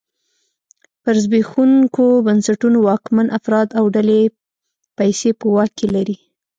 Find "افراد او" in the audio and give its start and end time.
3.37-3.85